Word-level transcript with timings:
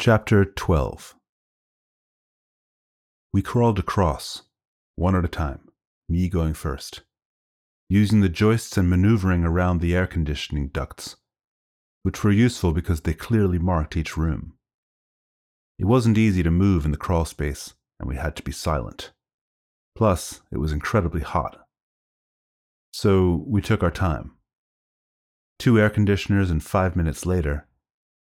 Chapter 0.00 0.44
12 0.44 1.16
We 3.32 3.42
crawled 3.42 3.80
across, 3.80 4.42
one 4.94 5.16
at 5.16 5.24
a 5.24 5.28
time, 5.28 5.70
me 6.08 6.28
going 6.28 6.54
first, 6.54 7.02
using 7.88 8.20
the 8.20 8.28
joists 8.28 8.76
and 8.76 8.88
maneuvering 8.88 9.42
around 9.42 9.80
the 9.80 9.96
air 9.96 10.06
conditioning 10.06 10.68
ducts, 10.68 11.16
which 12.04 12.22
were 12.22 12.30
useful 12.30 12.72
because 12.72 13.00
they 13.00 13.12
clearly 13.12 13.58
marked 13.58 13.96
each 13.96 14.16
room. 14.16 14.52
It 15.80 15.86
wasn't 15.86 16.16
easy 16.16 16.44
to 16.44 16.50
move 16.52 16.84
in 16.84 16.92
the 16.92 16.96
crawl 16.96 17.24
space, 17.24 17.74
and 17.98 18.08
we 18.08 18.14
had 18.14 18.36
to 18.36 18.44
be 18.44 18.52
silent. 18.52 19.10
Plus, 19.96 20.42
it 20.52 20.58
was 20.58 20.70
incredibly 20.70 21.22
hot. 21.22 21.66
So 22.92 23.44
we 23.48 23.60
took 23.60 23.82
our 23.82 23.90
time. 23.90 24.36
Two 25.58 25.76
air 25.76 25.90
conditioners, 25.90 26.52
and 26.52 26.62
five 26.62 26.94
minutes 26.94 27.26
later, 27.26 27.67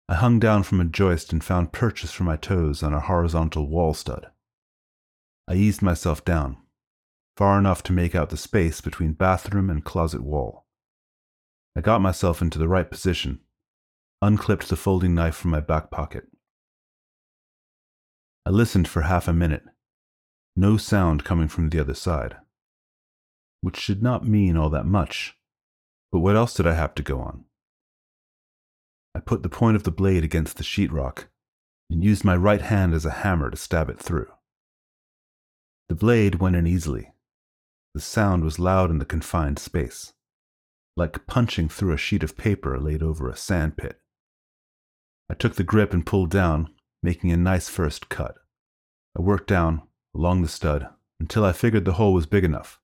I 0.10 0.16
hung 0.16 0.40
down 0.40 0.64
from 0.64 0.80
a 0.80 0.86
joist 0.86 1.34
and 1.34 1.44
found 1.44 1.74
purchase 1.74 2.12
for 2.14 2.24
my 2.24 2.38
toes 2.38 2.82
on 2.82 2.94
a 2.94 3.02
horizontal 3.02 3.68
wall 3.68 3.94
stud. 3.94 4.28
I 5.50 5.56
eased 5.56 5.82
myself 5.82 6.24
down, 6.24 6.58
far 7.36 7.60
enough 7.60 7.84
to 7.84 7.94
make 7.94 8.16
out 8.16 8.30
the 8.30 8.38
space 8.38 8.80
between 8.80 9.14
bathroom 9.14 9.70
and 9.70 9.84
closet 9.84 10.24
wall. 10.24 10.66
I 11.76 11.82
got 11.82 12.02
myself 12.02 12.42
into 12.42 12.58
the 12.58 12.70
right 12.70 12.90
position, 12.90 13.42
unclipped 14.22 14.70
the 14.70 14.78
folding 14.78 15.14
knife 15.14 15.36
from 15.36 15.52
my 15.52 15.60
back 15.60 15.92
pocket. 15.92 16.26
I 18.46 18.50
listened 18.50 18.88
for 18.88 19.02
half 19.02 19.28
a 19.28 19.34
minute, 19.34 19.64
no 20.56 20.78
sound 20.78 21.26
coming 21.26 21.50
from 21.50 21.70
the 21.70 21.82
other 21.82 21.94
side, 21.94 22.38
which 23.60 23.86
did 23.86 24.02
not 24.02 24.26
mean 24.26 24.56
all 24.56 24.70
that 24.70 24.86
much, 24.86 25.38
but 26.14 26.20
what 26.20 26.38
else 26.38 26.54
did 26.54 26.66
I 26.66 26.76
have 26.76 26.96
to 26.96 27.04
go 27.04 27.20
on? 27.20 27.44
I 29.18 29.20
put 29.20 29.42
the 29.42 29.50
point 29.50 29.76
of 29.76 29.82
the 29.82 29.90
blade 29.90 30.24
against 30.24 30.58
the 30.58 30.64
sheetrock 30.64 31.26
and 31.90 32.04
used 32.04 32.24
my 32.24 32.36
right 32.36 32.62
hand 32.62 32.94
as 32.94 33.04
a 33.04 33.24
hammer 33.26 33.50
to 33.50 33.58
stab 33.58 33.90
it 33.90 34.00
through. 34.00 34.28
The 35.90 35.96
blade 35.96 36.36
went 36.36 36.56
in 36.56 36.68
easily. 36.68 37.14
The 37.96 38.00
sound 38.00 38.44
was 38.44 38.60
loud 38.60 38.92
in 38.92 39.00
the 39.00 39.06
confined 39.06 39.58
space, 39.58 40.14
like 40.96 41.26
punching 41.26 41.70
through 41.70 41.94
a 41.94 41.98
sheet 41.98 42.22
of 42.22 42.38
paper 42.38 42.80
laid 42.80 43.02
over 43.02 43.28
a 43.28 43.36
sandpit. 43.36 44.00
I 45.32 45.34
took 45.34 45.56
the 45.56 45.64
grip 45.64 45.96
and 45.96 46.06
pulled 46.06 46.30
down, 46.30 46.70
making 47.02 47.32
a 47.32 47.38
nice 47.38 47.70
first 47.70 48.10
cut. 48.10 48.36
I 49.18 49.24
worked 49.24 49.48
down 49.48 49.82
along 50.14 50.44
the 50.44 50.48
stud 50.48 50.90
until 51.20 51.44
I 51.44 51.54
figured 51.54 51.86
the 51.86 51.94
hole 51.94 52.14
was 52.14 52.28
big 52.28 52.44
enough. 52.44 52.80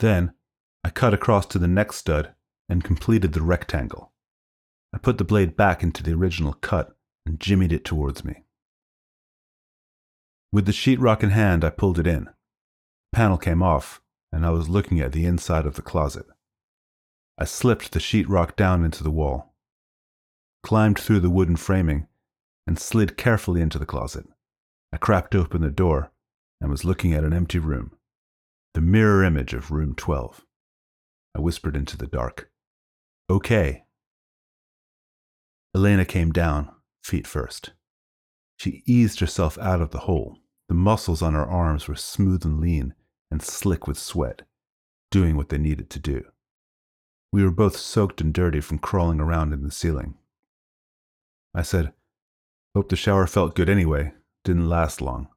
Then 0.00 0.34
I 0.82 0.90
cut 0.90 1.14
across 1.14 1.46
to 1.46 1.60
the 1.60 1.68
next 1.68 1.98
stud 1.98 2.34
and 2.68 2.82
completed 2.82 3.34
the 3.34 3.42
rectangle. 3.42 4.12
I 4.96 4.98
put 4.98 5.18
the 5.18 5.24
blade 5.24 5.58
back 5.58 5.82
into 5.82 6.02
the 6.02 6.14
original 6.14 6.54
cut 6.54 6.96
and 7.26 7.38
jimmied 7.38 7.70
it 7.70 7.84
towards 7.84 8.24
me. 8.24 8.44
With 10.50 10.64
the 10.64 10.72
sheetrock 10.72 11.22
in 11.22 11.28
hand, 11.28 11.64
I 11.64 11.68
pulled 11.68 11.98
it 11.98 12.06
in. 12.06 12.24
The 12.24 12.32
panel 13.12 13.36
came 13.36 13.62
off, 13.62 14.00
and 14.32 14.46
I 14.46 14.50
was 14.52 14.70
looking 14.70 14.98
at 15.00 15.12
the 15.12 15.26
inside 15.26 15.66
of 15.66 15.74
the 15.74 15.82
closet. 15.82 16.24
I 17.36 17.44
slipped 17.44 17.92
the 17.92 17.98
sheetrock 17.98 18.56
down 18.56 18.86
into 18.86 19.04
the 19.04 19.10
wall, 19.10 19.54
climbed 20.62 20.98
through 20.98 21.20
the 21.20 21.28
wooden 21.28 21.56
framing, 21.56 22.08
and 22.66 22.78
slid 22.78 23.18
carefully 23.18 23.60
into 23.60 23.78
the 23.78 23.84
closet. 23.84 24.26
I 24.94 24.96
cracked 24.96 25.34
open 25.34 25.60
the 25.60 25.70
door 25.70 26.10
and 26.58 26.70
was 26.70 26.86
looking 26.86 27.12
at 27.12 27.22
an 27.22 27.34
empty 27.34 27.58
room, 27.58 27.98
the 28.72 28.80
mirror 28.80 29.22
image 29.22 29.52
of 29.52 29.70
room 29.70 29.94
12. 29.94 30.46
I 31.34 31.40
whispered 31.40 31.76
into 31.76 31.98
the 31.98 32.06
dark, 32.06 32.50
Okay, 33.28 33.82
Elena 35.76 36.06
came 36.06 36.32
down, 36.32 36.70
feet 37.04 37.26
first. 37.26 37.72
She 38.56 38.82
eased 38.86 39.20
herself 39.20 39.58
out 39.58 39.82
of 39.82 39.90
the 39.90 39.98
hole. 39.98 40.38
The 40.70 40.74
muscles 40.74 41.20
on 41.20 41.34
her 41.34 41.44
arms 41.44 41.86
were 41.86 41.96
smooth 41.96 42.46
and 42.46 42.58
lean 42.58 42.94
and 43.30 43.42
slick 43.42 43.86
with 43.86 43.98
sweat, 43.98 44.40
doing 45.10 45.36
what 45.36 45.50
they 45.50 45.58
needed 45.58 45.90
to 45.90 45.98
do. 45.98 46.24
We 47.30 47.44
were 47.44 47.50
both 47.50 47.76
soaked 47.76 48.22
and 48.22 48.32
dirty 48.32 48.62
from 48.62 48.78
crawling 48.78 49.20
around 49.20 49.52
in 49.52 49.64
the 49.64 49.70
ceiling. 49.70 50.14
I 51.54 51.60
said, 51.60 51.92
Hope 52.74 52.88
the 52.88 52.96
shower 52.96 53.26
felt 53.26 53.54
good 53.54 53.68
anyway, 53.68 54.14
didn't 54.44 54.70
last 54.70 55.02
long. 55.02 55.28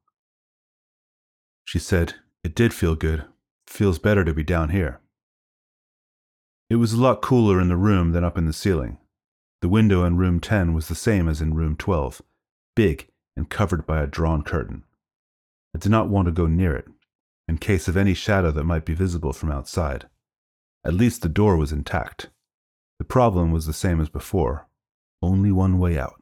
She 1.65 1.79
said, 1.79 2.13
It 2.45 2.55
did 2.55 2.73
feel 2.73 2.95
good. 2.95 3.25
Feels 3.67 3.99
better 3.99 4.23
to 4.23 4.33
be 4.33 4.43
down 4.45 4.69
here. 4.69 5.01
It 6.69 6.77
was 6.77 6.93
a 6.93 7.01
lot 7.01 7.21
cooler 7.21 7.59
in 7.59 7.67
the 7.67 7.75
room 7.75 8.13
than 8.13 8.23
up 8.23 8.37
in 8.37 8.45
the 8.45 8.53
ceiling. 8.53 8.99
The 9.61 9.69
window 9.69 10.05
in 10.05 10.15
room 10.15 10.39
10 10.39 10.73
was 10.73 10.87
the 10.87 10.95
same 10.95 11.27
as 11.27 11.41
in 11.41 11.53
room 11.53 11.75
12, 11.75 12.21
big 12.75 13.09
and 13.35 13.49
covered 13.49 13.85
by 13.85 14.01
a 14.01 14.07
drawn 14.07 14.41
curtain. 14.41 14.83
I 15.75 15.79
did 15.79 15.91
not 15.91 16.09
want 16.09 16.27
to 16.27 16.31
go 16.31 16.47
near 16.47 16.75
it, 16.75 16.87
in 17.47 17.57
case 17.57 17.87
of 17.87 17.97
any 17.97 18.13
shadow 18.13 18.51
that 18.51 18.63
might 18.63 18.85
be 18.85 18.93
visible 18.93 19.33
from 19.33 19.51
outside. 19.51 20.07
At 20.85 20.93
least 20.93 21.21
the 21.21 21.29
door 21.29 21.57
was 21.57 21.73
intact. 21.73 22.29
The 22.99 23.05
problem 23.05 23.51
was 23.51 23.65
the 23.65 23.73
same 23.73 23.99
as 23.99 24.09
before 24.09 24.67
only 25.21 25.51
one 25.51 25.77
way 25.77 25.99
out. 25.99 26.21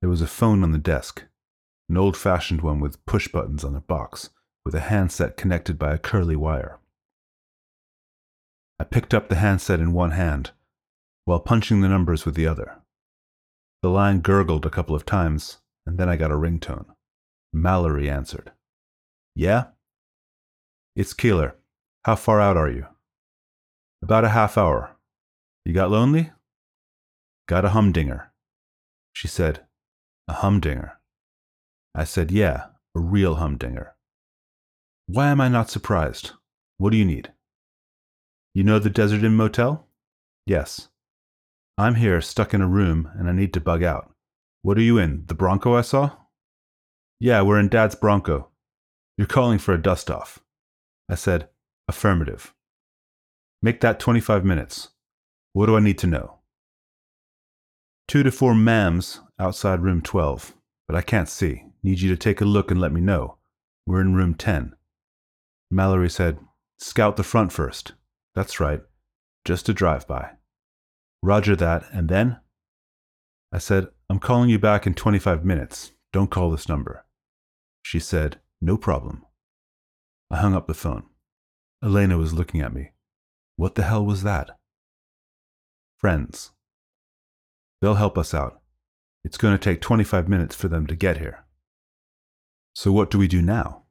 There 0.00 0.10
was 0.10 0.20
a 0.20 0.26
phone 0.26 0.64
on 0.64 0.72
the 0.72 0.78
desk, 0.78 1.24
an 1.88 1.96
old 1.96 2.16
fashioned 2.16 2.62
one 2.62 2.80
with 2.80 3.04
push 3.06 3.28
buttons 3.28 3.62
on 3.62 3.76
a 3.76 3.80
box, 3.80 4.30
with 4.64 4.74
a 4.74 4.80
handset 4.80 5.36
connected 5.36 5.78
by 5.78 5.92
a 5.92 5.98
curly 5.98 6.34
wire. 6.34 6.80
I 8.80 8.84
picked 8.84 9.14
up 9.14 9.28
the 9.28 9.36
handset 9.36 9.78
in 9.78 9.92
one 9.92 10.12
hand 10.12 10.50
while 11.24 11.40
punching 11.40 11.80
the 11.80 11.88
numbers 11.88 12.24
with 12.24 12.34
the 12.34 12.46
other. 12.46 12.78
The 13.82 13.88
line 13.88 14.20
gurgled 14.20 14.66
a 14.66 14.70
couple 14.70 14.94
of 14.94 15.06
times, 15.06 15.58
and 15.86 15.98
then 15.98 16.08
I 16.08 16.16
got 16.16 16.30
a 16.30 16.36
ringtone. 16.36 16.86
Mallory 17.52 18.10
answered. 18.10 18.52
Yeah? 19.34 19.68
It's 20.94 21.12
Keeler. 21.14 21.56
How 22.04 22.16
far 22.16 22.40
out 22.40 22.56
are 22.56 22.70
you? 22.70 22.86
About 24.02 24.24
a 24.24 24.30
half 24.30 24.58
hour. 24.58 24.96
You 25.64 25.72
got 25.72 25.90
lonely? 25.90 26.30
Got 27.48 27.64
a 27.64 27.70
humdinger. 27.70 28.32
She 29.12 29.28
said, 29.28 29.66
A 30.28 30.34
humdinger. 30.34 30.98
I 31.94 32.04
said, 32.04 32.30
Yeah, 32.30 32.66
a 32.94 33.00
real 33.00 33.36
humdinger. 33.36 33.94
Why 35.06 35.30
am 35.30 35.40
I 35.40 35.48
not 35.48 35.70
surprised? 35.70 36.32
What 36.76 36.90
do 36.90 36.96
you 36.96 37.04
need? 37.04 37.32
You 38.54 38.62
know 38.62 38.78
the 38.78 38.90
Desert 38.90 39.24
Inn 39.24 39.34
Motel? 39.36 39.86
Yes. 40.46 40.89
I'm 41.78 41.94
here, 41.94 42.20
stuck 42.20 42.52
in 42.52 42.60
a 42.60 42.68
room, 42.68 43.10
and 43.18 43.28
I 43.28 43.32
need 43.32 43.52
to 43.54 43.60
bug 43.60 43.82
out. 43.82 44.10
What 44.62 44.76
are 44.76 44.82
you 44.82 44.98
in? 44.98 45.24
The 45.26 45.34
Bronco 45.34 45.74
I 45.74 45.80
saw? 45.80 46.10
Yeah, 47.18 47.42
we're 47.42 47.58
in 47.58 47.68
Dad's 47.68 47.94
Bronco. 47.94 48.48
You're 49.16 49.26
calling 49.26 49.58
for 49.58 49.74
a 49.74 49.82
dust 49.82 50.10
off. 50.10 50.40
I 51.08 51.14
said, 51.14 51.48
Affirmative. 51.88 52.54
Make 53.62 53.80
that 53.80 53.98
25 53.98 54.44
minutes. 54.44 54.90
What 55.52 55.66
do 55.66 55.76
I 55.76 55.80
need 55.80 55.98
to 55.98 56.06
know? 56.06 56.38
Two 58.06 58.22
to 58.22 58.30
four 58.30 58.54
mams 58.54 59.20
outside 59.38 59.82
room 59.82 60.00
12, 60.00 60.54
but 60.86 60.96
I 60.96 61.02
can't 61.02 61.28
see. 61.28 61.64
Need 61.82 62.00
you 62.00 62.10
to 62.10 62.16
take 62.16 62.40
a 62.40 62.44
look 62.44 62.70
and 62.70 62.80
let 62.80 62.92
me 62.92 63.00
know. 63.00 63.38
We're 63.86 64.00
in 64.00 64.14
room 64.14 64.34
10. 64.34 64.74
Mallory 65.70 66.10
said, 66.10 66.38
Scout 66.78 67.16
the 67.16 67.22
front 67.22 67.52
first. 67.52 67.92
That's 68.34 68.60
right. 68.60 68.80
Just 69.44 69.68
a 69.68 69.74
drive 69.74 70.06
by. 70.06 70.30
Roger 71.22 71.54
that, 71.56 71.84
and 71.92 72.08
then? 72.08 72.38
I 73.52 73.58
said, 73.58 73.88
I'm 74.08 74.18
calling 74.18 74.48
you 74.48 74.58
back 74.58 74.86
in 74.86 74.94
25 74.94 75.44
minutes. 75.44 75.92
Don't 76.12 76.30
call 76.30 76.50
this 76.50 76.68
number. 76.68 77.04
She 77.82 78.00
said, 78.00 78.40
No 78.60 78.76
problem. 78.76 79.24
I 80.30 80.38
hung 80.38 80.54
up 80.54 80.66
the 80.66 80.74
phone. 80.74 81.04
Elena 81.82 82.16
was 82.16 82.32
looking 82.32 82.60
at 82.60 82.72
me. 82.72 82.92
What 83.56 83.74
the 83.74 83.82
hell 83.82 84.04
was 84.04 84.22
that? 84.22 84.58
Friends. 85.98 86.52
They'll 87.80 87.94
help 87.94 88.16
us 88.16 88.32
out. 88.32 88.60
It's 89.24 89.36
going 89.36 89.52
to 89.52 89.62
take 89.62 89.80
25 89.80 90.28
minutes 90.28 90.54
for 90.54 90.68
them 90.68 90.86
to 90.86 90.96
get 90.96 91.18
here. 91.18 91.44
So 92.74 92.92
what 92.92 93.10
do 93.10 93.18
we 93.18 93.28
do 93.28 93.42
now? 93.42 93.82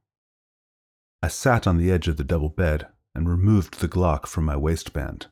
I 1.21 1.27
sat 1.27 1.67
on 1.67 1.77
the 1.77 1.91
edge 1.91 2.07
of 2.07 2.17
the 2.17 2.23
double 2.23 2.49
bed 2.49 2.87
and 3.13 3.29
removed 3.29 3.79
the 3.79 3.87
Glock 3.87 4.25
from 4.25 4.45
my 4.45 4.55
waistband. 4.55 5.27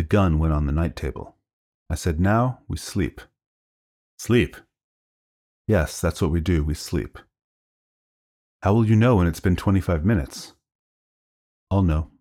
The 0.00 0.04
gun 0.04 0.38
went 0.38 0.54
on 0.54 0.64
the 0.64 0.72
night 0.72 0.96
table. 0.96 1.36
I 1.90 1.94
said, 1.94 2.18
Now 2.18 2.60
we 2.66 2.78
sleep. 2.78 3.20
Sleep? 4.18 4.56
Yes, 5.68 6.00
that's 6.00 6.22
what 6.22 6.30
we 6.30 6.40
do. 6.40 6.64
We 6.64 6.72
sleep. 6.72 7.18
How 8.62 8.72
will 8.72 8.86
you 8.86 8.96
know 8.96 9.16
when 9.16 9.26
it's 9.26 9.40
been 9.40 9.56
25 9.56 10.02
minutes? 10.02 10.54
I'll 11.70 11.82
know. 11.82 12.12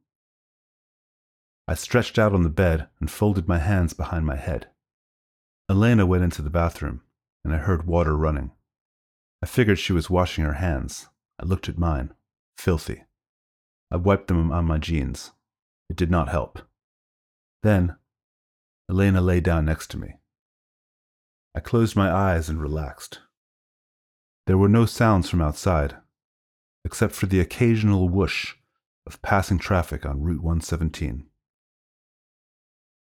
I 1.70 1.76
stretched 1.76 2.20
out 2.20 2.34
on 2.34 2.44
the 2.44 2.50
bed 2.50 2.90
and 3.00 3.10
folded 3.10 3.48
my 3.48 3.60
hands 3.60 3.94
behind 3.94 4.26
my 4.26 4.36
head. 4.36 4.68
Elena 5.70 6.06
went 6.06 6.26
into 6.26 6.42
the 6.42 6.50
bathroom, 6.50 7.00
and 7.46 7.54
I 7.54 7.60
heard 7.60 7.88
water 7.88 8.18
running. 8.18 8.52
I 9.42 9.46
figured 9.46 9.80
she 9.80 9.94
was 9.94 10.10
washing 10.10 10.44
her 10.44 10.56
hands. 10.56 11.08
I 11.42 11.46
looked 11.46 11.70
at 11.70 11.78
mine. 11.78 12.12
Filthy. 12.58 13.06
I 13.90 13.96
wiped 13.96 14.28
them 14.28 14.52
on 14.52 14.66
my 14.66 14.80
jeans. 14.80 15.32
It 15.90 15.96
did 15.96 16.12
not 16.12 16.28
help. 16.28 16.60
Then, 17.64 17.96
Elena 18.90 19.22
lay 19.22 19.40
down 19.40 19.66
next 19.66 19.88
to 19.92 19.98
me. 19.98 20.16
I 21.56 21.60
closed 21.60 21.96
my 21.96 22.12
eyes 22.12 22.50
and 22.50 22.62
relaxed. 22.62 23.20
There 24.48 24.58
were 24.58 24.70
no 24.70 24.86
sounds 24.86 25.30
from 25.30 25.42
outside, 25.42 25.96
except 26.86 27.14
for 27.14 27.26
the 27.26 27.40
occasional 27.40 28.10
whoosh 28.10 28.56
of 29.06 29.22
passing 29.22 29.60
traffic 29.60 30.06
on 30.06 30.22
Route 30.22 30.42
117. 30.42 31.26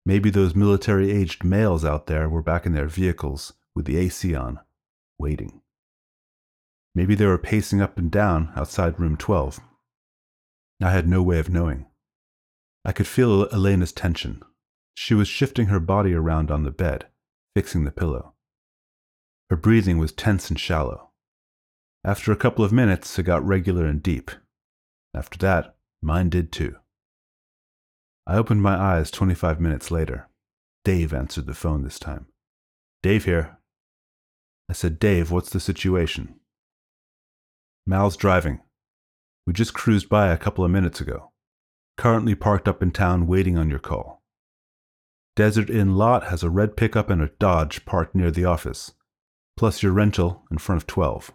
Maybe 0.06 0.30
those 0.30 0.56
military 0.56 1.12
aged 1.12 1.44
males 1.44 1.86
out 1.86 2.08
there 2.08 2.28
were 2.28 2.44
back 2.44 2.66
in 2.66 2.74
their 2.74 2.88
vehicles 2.88 3.54
with 3.74 3.86
the 3.86 3.98
AC 3.98 4.36
on, 4.36 4.60
waiting. 5.18 5.62
Maybe 6.94 7.16
they 7.16 7.26
were 7.26 7.38
pacing 7.38 7.82
up 7.82 7.98
and 7.98 8.12
down 8.12 8.52
outside 8.56 9.00
room 9.00 9.18
12. 9.18 9.60
I 10.82 10.92
had 10.92 11.08
no 11.08 11.24
way 11.24 11.40
of 11.40 11.50
knowing. 11.50 11.86
I 12.86 12.92
could 12.92 13.08
feel 13.08 13.48
Elena's 13.52 13.92
tension. 13.92 14.42
She 14.96 15.14
was 15.14 15.28
shifting 15.28 15.68
her 15.68 15.80
body 15.80 16.14
around 16.14 16.52
on 16.52 16.64
the 16.64 16.72
bed, 16.72 17.08
fixing 17.56 17.86
the 17.86 17.92
pillow. 17.92 18.34
Her 19.50 19.56
breathing 19.56 19.98
was 19.98 20.12
tense 20.12 20.50
and 20.50 20.60
shallow. 20.60 21.12
After 22.04 22.32
a 22.32 22.38
couple 22.38 22.66
of 22.66 22.74
minutes, 22.74 23.18
it 23.18 23.24
got 23.24 23.46
regular 23.46 23.86
and 23.86 24.04
deep. 24.04 24.32
After 25.14 25.38
that, 25.40 25.76
mine 26.02 26.30
did 26.30 26.52
too. 26.52 26.76
I 28.28 28.38
opened 28.38 28.62
my 28.62 28.76
eyes 28.76 29.12
25 29.12 29.60
minutes 29.60 29.92
later. 29.92 30.30
Dave 30.86 31.14
answered 31.14 31.46
the 31.46 31.54
phone 31.54 31.84
this 31.84 32.00
time. 32.00 32.28
Dave 33.02 33.26
here. 33.26 33.58
I 34.70 34.74
said, 34.74 35.00
Dave, 35.00 35.30
what's 35.30 35.50
the 35.50 35.60
situation? 35.60 36.40
Mal's 37.86 38.16
driving. 38.16 38.62
We 39.46 39.54
just 39.54 39.74
cruised 39.74 40.08
by 40.08 40.30
a 40.30 40.38
couple 40.38 40.64
of 40.64 40.72
minutes 40.72 41.02
ago. 41.02 41.33
Currently 41.98 42.36
parked 42.36 42.68
up 42.68 42.82
in 42.82 42.92
town 42.92 43.28
waiting 43.28 43.58
on 43.58 43.70
your 43.70 43.80
call. 43.80 44.22
Desert 45.36 45.70
Inn 45.70 45.96
lot 45.96 46.26
has 46.26 46.44
a 46.44 46.50
red 46.50 46.76
pickup 46.78 47.10
and 47.10 47.22
a 47.22 47.32
Dodge 47.40 47.86
parked 47.86 48.14
near 48.14 48.32
the 48.32 48.46
office, 48.46 48.94
plus 49.58 49.82
your 49.82 49.92
rental 49.92 50.44
in 50.52 50.58
front 50.58 50.82
of 50.82 50.88
12. 50.88 51.32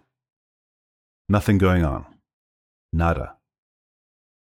Nothing 1.28 1.58
going 1.58 1.84
on. 1.84 2.06
Nada. 2.93 3.37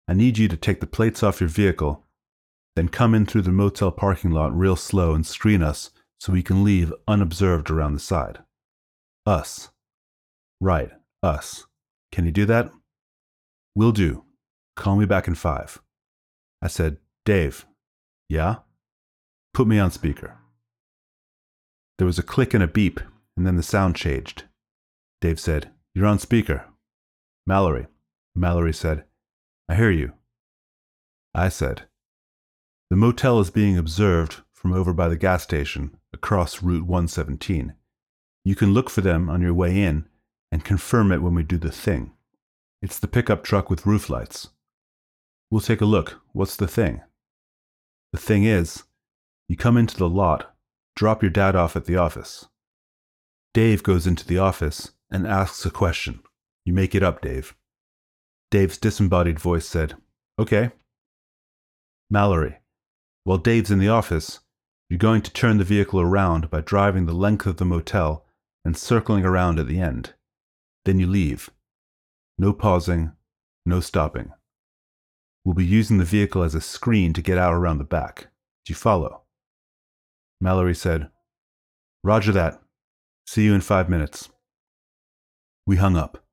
I 0.07 0.13
need 0.13 0.37
you 0.37 0.47
to 0.47 0.57
take 0.57 0.79
the 0.79 0.87
plates 0.87 1.23
off 1.23 1.39
your 1.39 1.49
vehicle 1.49 2.05
then 2.79 2.87
come 2.87 3.13
in 3.13 3.25
through 3.25 3.41
the 3.41 3.51
motel 3.51 3.91
parking 3.91 4.31
lot 4.31 4.57
real 4.57 4.77
slow 4.77 5.13
and 5.13 5.25
screen 5.25 5.61
us 5.61 5.91
so 6.17 6.31
we 6.31 6.41
can 6.41 6.63
leave 6.63 6.93
unobserved 7.09 7.69
around 7.69 7.93
the 7.93 7.99
side. 7.99 8.39
Us. 9.25 9.69
Right, 10.61 10.89
us. 11.21 11.65
Can 12.13 12.23
you 12.25 12.31
do 12.31 12.45
that? 12.45 12.71
Will 13.75 13.91
do. 13.91 14.23
Call 14.77 14.95
me 14.95 15.05
back 15.05 15.27
in 15.27 15.35
five. 15.35 15.81
I 16.61 16.67
said, 16.67 16.97
Dave. 17.25 17.65
Yeah? 18.27 18.57
Put 19.53 19.67
me 19.67 19.79
on 19.79 19.91
speaker. 19.91 20.37
There 21.97 22.07
was 22.07 22.19
a 22.19 22.23
click 22.23 22.53
and 22.53 22.63
a 22.63 22.67
beep, 22.67 22.99
and 23.35 23.45
then 23.45 23.55
the 23.55 23.63
sound 23.63 23.95
changed. 23.95 24.43
Dave 25.21 25.39
said, 25.39 25.71
You're 25.93 26.05
on 26.05 26.19
speaker. 26.19 26.65
Mallory. 27.45 27.87
Mallory 28.35 28.73
said, 28.73 29.03
I 29.67 29.75
hear 29.75 29.91
you. 29.91 30.13
I 31.33 31.49
said, 31.49 31.83
the 32.89 32.95
motel 32.95 33.39
is 33.39 33.51
being 33.51 33.77
observed 33.77 34.37
from 34.51 34.73
over 34.73 34.93
by 34.93 35.09
the 35.09 35.15
gas 35.15 35.43
station 35.43 35.95
across 36.11 36.63
Route 36.63 36.87
117. 36.87 37.73
You 38.43 38.55
can 38.55 38.73
look 38.73 38.89
for 38.89 39.01
them 39.01 39.29
on 39.29 39.41
your 39.41 39.53
way 39.53 39.79
in 39.79 40.07
and 40.51 40.63
confirm 40.63 41.11
it 41.11 41.21
when 41.21 41.35
we 41.35 41.43
do 41.43 41.57
the 41.57 41.71
thing. 41.71 42.13
It's 42.81 42.97
the 42.97 43.07
pickup 43.07 43.43
truck 43.43 43.69
with 43.69 43.85
roof 43.85 44.09
lights. 44.09 44.49
We'll 45.51 45.61
take 45.61 45.81
a 45.81 45.85
look. 45.85 46.21
What's 46.33 46.55
the 46.55 46.67
thing? 46.67 47.01
The 48.11 48.19
thing 48.19 48.43
is, 48.43 48.83
you 49.47 49.57
come 49.57 49.77
into 49.77 49.97
the 49.97 50.09
lot, 50.09 50.55
drop 50.95 51.23
your 51.23 51.31
dad 51.31 51.55
off 51.55 51.75
at 51.75 51.85
the 51.85 51.97
office. 51.97 52.47
Dave 53.53 53.81
goes 53.81 54.05
into 54.05 54.27
the 54.27 54.37
office 54.37 54.91
and 55.09 55.25
asks 55.25 55.65
a 55.65 55.71
question. 55.71 56.21
You 56.65 56.73
make 56.73 56.93
it 56.93 57.01
up, 57.01 57.21
Dave. 57.21 57.55
Dave's 58.51 58.77
disembodied 58.77 59.39
voice 59.39 59.65
said, 59.65 59.95
Okay. 60.37 60.71
Mallory, 62.09 62.59
while 63.23 63.37
Dave's 63.37 63.71
in 63.71 63.79
the 63.79 63.89
office, 63.89 64.39
you're 64.89 64.97
going 64.97 65.21
to 65.21 65.31
turn 65.31 65.57
the 65.57 65.63
vehicle 65.63 66.01
around 66.01 66.49
by 66.49 66.61
driving 66.61 67.05
the 67.05 67.13
length 67.13 67.45
of 67.45 67.57
the 67.57 67.65
motel 67.65 68.25
and 68.65 68.77
circling 68.77 69.25
around 69.25 69.59
at 69.59 69.67
the 69.67 69.79
end. 69.79 70.13
Then 70.85 70.99
you 70.99 71.07
leave. 71.07 71.49
No 72.37 72.53
pausing, 72.53 73.11
no 73.65 73.79
stopping. 73.79 74.31
We'll 75.49 75.55
be 75.55 75.65
using 75.65 75.97
the 75.97 76.05
vehicle 76.05 76.43
as 76.43 76.53
a 76.53 76.61
screen 76.61 77.11
to 77.13 77.23
get 77.23 77.39
out 77.39 77.55
around 77.55 77.79
the 77.79 77.83
back. 77.83 78.27
Do 78.65 78.71
you 78.71 78.75
follow? 78.75 79.23
Mallory 80.39 80.75
said, 80.75 81.09
Roger 82.03 82.31
that. 82.33 82.61
See 83.25 83.45
you 83.45 83.55
in 83.55 83.61
five 83.61 83.89
minutes. 83.89 84.29
We 85.65 85.77
hung 85.77 85.97
up. 85.97 86.23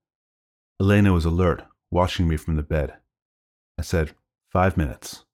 Elena 0.79 1.15
was 1.15 1.25
alert, 1.25 1.65
watching 1.91 2.29
me 2.29 2.37
from 2.37 2.57
the 2.57 2.63
bed. 2.63 2.93
I 3.79 3.83
said, 3.83 4.13
Five 4.53 4.77
minutes. 4.77 5.25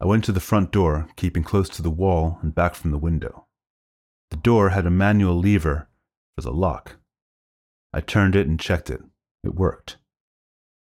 I 0.00 0.06
went 0.06 0.24
to 0.24 0.32
the 0.32 0.40
front 0.40 0.72
door, 0.72 1.10
keeping 1.16 1.44
close 1.44 1.68
to 1.68 1.82
the 1.82 1.90
wall 1.90 2.38
and 2.40 2.54
back 2.54 2.74
from 2.74 2.92
the 2.92 2.96
window. 2.96 3.44
The 4.30 4.38
door 4.38 4.70
had 4.70 4.86
a 4.86 4.90
manual 4.90 5.36
lever 5.36 5.90
for 6.34 6.40
the 6.40 6.50
lock. 6.50 6.96
I 7.92 8.00
turned 8.00 8.34
it 8.34 8.46
and 8.46 8.58
checked 8.58 8.88
it. 8.88 9.02
It 9.42 9.54
worked. 9.54 9.98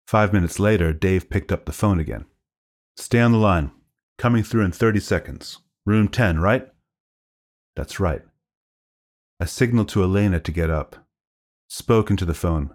Five 0.06 0.32
minutes 0.32 0.58
later, 0.58 0.92
Dave 0.92 1.30
picked 1.30 1.52
up 1.52 1.64
the 1.64 1.72
phone 1.72 1.98
again. 1.98 2.26
Stay 2.96 3.20
on 3.20 3.32
the 3.32 3.38
line. 3.38 3.70
Coming 4.18 4.42
through 4.42 4.64
in 4.64 4.72
30 4.72 5.00
seconds. 5.00 5.58
Room 5.86 6.08
10, 6.08 6.40
right? 6.40 6.68
That's 7.74 7.98
right. 7.98 8.22
I 9.40 9.46
signaled 9.46 9.88
to 9.90 10.02
Elena 10.02 10.40
to 10.40 10.52
get 10.52 10.70
up. 10.70 10.96
Spoke 11.68 12.10
into 12.10 12.24
the 12.24 12.34
phone. 12.34 12.70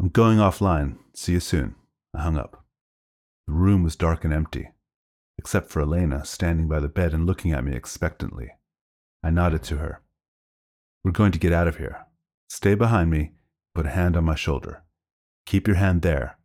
I'm 0.00 0.08
going 0.08 0.38
offline. 0.38 0.98
See 1.14 1.32
you 1.32 1.40
soon. 1.40 1.76
I 2.14 2.22
hung 2.22 2.36
up. 2.36 2.64
The 3.46 3.52
room 3.52 3.82
was 3.82 3.96
dark 3.96 4.24
and 4.24 4.34
empty 4.34 4.70
except 5.40 5.70
for 5.70 5.80
Elena 5.80 6.22
standing 6.22 6.68
by 6.68 6.78
the 6.80 6.88
bed 6.88 7.14
and 7.14 7.26
looking 7.26 7.50
at 7.50 7.64
me 7.64 7.74
expectantly. 7.74 8.50
I 9.24 9.30
nodded 9.30 9.62
to 9.64 9.78
her. 9.78 10.02
We're 11.02 11.12
going 11.12 11.32
to 11.32 11.38
get 11.38 11.50
out 11.50 11.66
of 11.66 11.78
here. 11.78 12.04
Stay 12.50 12.74
behind 12.74 13.08
me, 13.10 13.32
put 13.74 13.86
a 13.86 13.88
hand 13.88 14.18
on 14.18 14.24
my 14.24 14.34
shoulder. 14.34 14.82
Keep 15.50 15.66
your 15.66 15.78
hand 15.78 16.02
there. 16.02 16.38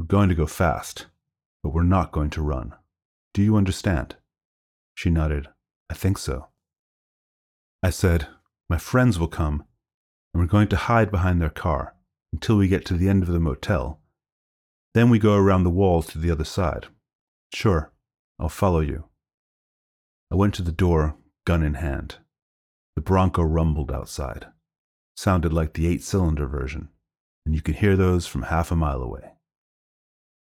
We're 0.00 0.06
going 0.06 0.28
to 0.30 0.34
go 0.34 0.44
fast, 0.44 1.06
but 1.62 1.72
we're 1.72 1.84
not 1.84 2.10
going 2.10 2.30
to 2.30 2.42
run. 2.42 2.74
Do 3.32 3.40
you 3.40 3.54
understand? 3.54 4.16
She 4.96 5.10
nodded. 5.10 5.46
I 5.88 5.94
think 5.94 6.18
so. 6.18 6.48
I 7.84 7.90
said, 7.90 8.26
My 8.68 8.76
friends 8.76 9.16
will 9.16 9.28
come, 9.28 9.64
and 10.34 10.42
we're 10.42 10.48
going 10.48 10.66
to 10.70 10.76
hide 10.76 11.12
behind 11.12 11.40
their 11.40 11.50
car 11.50 11.94
until 12.32 12.56
we 12.56 12.66
get 12.66 12.84
to 12.86 12.94
the 12.94 13.08
end 13.08 13.22
of 13.22 13.28
the 13.28 13.38
motel. 13.38 14.00
Then 14.92 15.08
we 15.08 15.20
go 15.20 15.36
around 15.36 15.62
the 15.62 15.70
walls 15.70 16.08
to 16.08 16.18
the 16.18 16.32
other 16.32 16.42
side. 16.42 16.88
Sure, 17.54 17.92
I'll 18.40 18.48
follow 18.48 18.80
you. 18.80 19.04
I 20.32 20.34
went 20.34 20.54
to 20.54 20.62
the 20.62 20.72
door, 20.72 21.14
gun 21.44 21.62
in 21.62 21.74
hand. 21.74 22.16
The 22.96 23.02
Bronco 23.02 23.44
rumbled 23.44 23.92
outside. 23.92 24.46
Sounded 25.16 25.52
like 25.52 25.74
the 25.74 25.86
eight 25.86 26.02
cylinder 26.02 26.48
version, 26.48 26.88
and 27.48 27.54
you 27.54 27.62
could 27.62 27.76
hear 27.76 27.96
those 27.96 28.26
from 28.26 28.42
half 28.42 28.70
a 28.70 28.76
mile 28.76 29.00
away. 29.00 29.32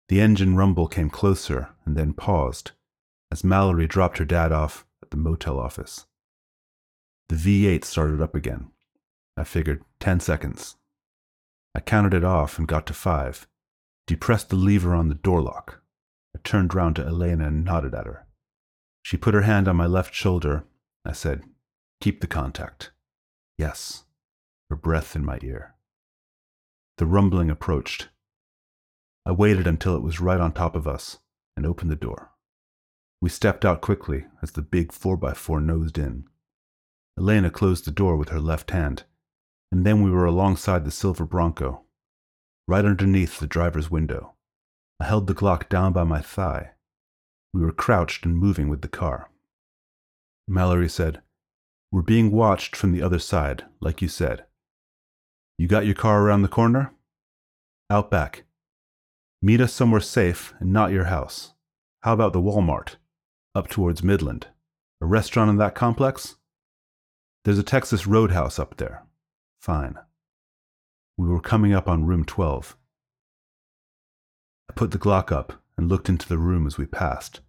The 0.09 0.19
engine 0.19 0.57
rumble 0.57 0.89
came 0.89 1.09
closer 1.09 1.69
and 1.85 1.95
then 1.95 2.11
paused 2.11 2.71
as 3.31 3.41
Mallory 3.41 3.87
dropped 3.87 4.17
her 4.17 4.25
dad 4.25 4.51
off 4.51 4.85
at 5.01 5.09
the 5.09 5.15
motel 5.15 5.57
office. 5.57 6.07
The 7.29 7.37
V8 7.37 7.85
started 7.85 8.21
up 8.21 8.35
again. 8.35 8.71
I 9.37 9.45
figured 9.45 9.81
10 10.01 10.19
seconds. 10.19 10.75
I 11.73 11.79
counted 11.79 12.13
it 12.13 12.25
off 12.25 12.59
and 12.59 12.67
got 12.67 12.85
to 12.87 12.93
five, 12.93 13.47
depressed 14.05 14.49
the 14.49 14.57
lever 14.57 14.93
on 14.93 15.07
the 15.07 15.15
door 15.15 15.41
lock. 15.41 15.81
I 16.35 16.39
turned 16.43 16.75
round 16.75 16.97
to 16.97 17.05
Elena 17.05 17.47
and 17.47 17.63
nodded 17.63 17.95
at 17.95 18.07
her. 18.07 18.27
She 19.03 19.15
put 19.15 19.33
her 19.33 19.43
hand 19.43 19.69
on 19.69 19.77
my 19.77 19.85
left 19.85 20.13
shoulder. 20.13 20.65
I 21.05 21.13
said, 21.13 21.43
Keep 22.01 22.19
the 22.19 22.27
contact. 22.27 22.91
Yes. 23.57 24.03
Her 24.69 24.75
breath 24.75 25.15
in 25.15 25.23
my 25.23 25.39
ear. 25.41 25.75
The 26.99 27.05
rumbling 27.05 27.49
approached. 27.49 28.09
I 29.25 29.31
waited 29.31 29.67
until 29.67 29.95
it 29.95 30.01
was 30.01 30.19
right 30.19 30.41
on 30.41 30.51
top 30.51 30.75
of 30.75 30.85
us 30.85 31.19
and 31.55 31.65
opened 31.65 31.89
the 31.89 31.95
door. 31.95 32.31
We 33.21 33.29
stepped 33.29 33.63
out 33.63 33.79
quickly 33.79 34.25
as 34.41 34.51
the 34.51 34.61
big 34.61 34.89
4x4 34.89 35.63
nosed 35.63 35.97
in. 35.97 36.25
Elena 37.17 37.51
closed 37.51 37.85
the 37.85 37.91
door 37.91 38.17
with 38.17 38.29
her 38.29 38.41
left 38.41 38.71
hand, 38.71 39.05
and 39.71 39.85
then 39.85 40.03
we 40.03 40.11
were 40.11 40.25
alongside 40.25 40.83
the 40.83 40.91
silver 40.91 41.23
Bronco, 41.25 41.85
right 42.67 42.83
underneath 42.83 43.39
the 43.39 43.47
driver's 43.47 43.89
window. 43.89 44.33
I 44.99 45.05
held 45.05 45.27
the 45.27 45.33
Glock 45.33 45.69
down 45.69 45.93
by 45.93 46.03
my 46.03 46.19
thigh. 46.19 46.71
We 47.53 47.61
were 47.61 47.71
crouched 47.71 48.25
and 48.25 48.35
moving 48.35 48.67
with 48.67 48.81
the 48.81 48.89
car. 48.89 49.29
Mallory 50.49 50.89
said, 50.89 51.21
We're 51.93 52.01
being 52.01 52.29
watched 52.29 52.75
from 52.75 52.91
the 52.91 53.01
other 53.01 53.19
side, 53.19 53.63
like 53.79 54.01
you 54.01 54.09
said. 54.09 54.43
You 55.59 55.67
got 55.67 55.85
your 55.85 55.93
car 55.93 56.21
around 56.21 56.43
the 56.43 56.47
corner? 56.47 56.93
Out 57.89 58.09
back. 58.09 58.43
Meet 59.41 59.59
us 59.59 59.73
somewhere 59.73 59.99
safe 59.99 60.53
and 60.61 60.71
not 60.71 60.93
your 60.93 61.03
house. 61.03 61.51
How 62.03 62.13
about 62.13 62.31
the 62.31 62.39
Walmart? 62.39 62.95
Up 63.53 63.67
towards 63.67 64.01
Midland. 64.01 64.47
A 65.01 65.05
restaurant 65.05 65.49
in 65.49 65.57
that 65.57 65.75
complex? 65.75 66.37
There's 67.43 67.59
a 67.59 67.63
Texas 67.63 68.07
roadhouse 68.07 68.57
up 68.57 68.77
there. 68.77 69.03
Fine. 69.61 69.95
We 71.17 71.27
were 71.27 71.41
coming 71.41 71.73
up 71.73 71.89
on 71.89 72.05
room 72.05 72.23
12. 72.23 72.77
I 74.69 74.73
put 74.75 74.91
the 74.91 74.97
Glock 74.97 75.29
up 75.29 75.61
and 75.77 75.89
looked 75.89 76.07
into 76.07 76.29
the 76.29 76.37
room 76.37 76.67
as 76.67 76.77
we 76.77 76.85
passed. 76.85 77.41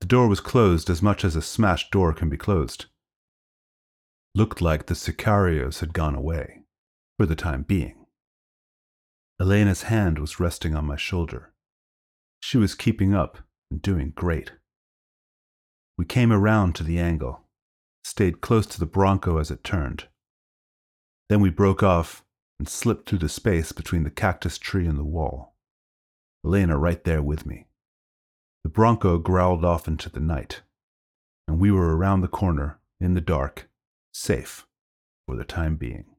The 0.00 0.08
door 0.08 0.26
was 0.26 0.40
closed 0.40 0.90
as 0.90 1.00
much 1.00 1.24
as 1.24 1.36
a 1.36 1.42
smashed 1.42 1.92
door 1.92 2.12
can 2.12 2.28
be 2.28 2.36
closed. 2.36 2.86
Looked 4.34 4.60
like 4.60 4.86
the 4.86 4.94
sicarios 4.94 5.78
had 5.78 5.92
gone 5.92 6.16
away, 6.16 6.63
for 7.16 7.26
the 7.26 7.36
time 7.36 7.62
being. 7.62 8.06
Elena's 9.40 9.84
hand 9.84 10.18
was 10.18 10.40
resting 10.40 10.74
on 10.74 10.84
my 10.84 10.96
shoulder. 10.96 11.52
She 12.40 12.56
was 12.56 12.74
keeping 12.74 13.14
up 13.14 13.38
and 13.70 13.82
doing 13.82 14.12
great. 14.14 14.52
We 15.96 16.04
came 16.04 16.32
around 16.32 16.74
to 16.76 16.84
the 16.84 16.98
angle, 16.98 17.42
stayed 18.04 18.40
close 18.40 18.66
to 18.66 18.80
the 18.80 18.86
Bronco 18.86 19.38
as 19.38 19.50
it 19.50 19.64
turned. 19.64 20.08
Then 21.28 21.40
we 21.40 21.50
broke 21.50 21.82
off 21.82 22.24
and 22.58 22.68
slipped 22.68 23.08
through 23.08 23.18
the 23.18 23.28
space 23.28 23.72
between 23.72 24.04
the 24.04 24.10
cactus 24.10 24.58
tree 24.58 24.86
and 24.86 24.98
the 24.98 25.04
wall. 25.04 25.54
Elena 26.44 26.76
right 26.76 27.02
there 27.04 27.22
with 27.22 27.46
me. 27.46 27.66
The 28.62 28.70
Bronco 28.70 29.18
growled 29.18 29.64
off 29.64 29.88
into 29.88 30.08
the 30.08 30.20
night, 30.20 30.62
and 31.48 31.58
we 31.58 31.70
were 31.70 31.96
around 31.96 32.20
the 32.20 32.28
corner, 32.28 32.78
in 33.00 33.14
the 33.14 33.20
dark, 33.20 33.68
safe 34.12 34.66
for 35.26 35.36
the 35.36 35.44
time 35.44 35.76
being. 35.76 36.13